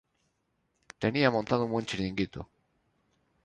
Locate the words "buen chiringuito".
1.73-2.49